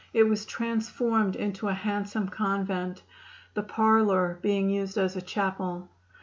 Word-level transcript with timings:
It 0.15 0.23
was 0.23 0.47
transformed 0.47 1.35
into 1.35 1.67
a 1.67 1.75
handsome 1.75 2.29
convent, 2.29 3.03
the 3.53 3.61
parlor 3.61 4.39
being 4.41 4.67
used 4.67 4.97
as 4.97 5.15
a 5.15 5.21
chapel. 5.21 5.89